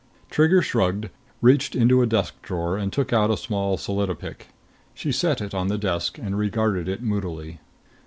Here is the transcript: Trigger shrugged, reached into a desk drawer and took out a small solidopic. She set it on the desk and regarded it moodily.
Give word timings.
Trigger 0.31 0.63
shrugged, 0.63 1.11
reached 1.43 1.75
into 1.75 2.01
a 2.01 2.07
desk 2.07 2.33
drawer 2.41 2.75
and 2.75 2.91
took 2.91 3.13
out 3.13 3.29
a 3.29 3.37
small 3.37 3.77
solidopic. 3.77 4.47
She 4.95 5.11
set 5.11 5.41
it 5.41 5.53
on 5.53 5.67
the 5.67 5.77
desk 5.77 6.17
and 6.17 6.39
regarded 6.39 6.89
it 6.89 7.03
moodily. 7.03 7.59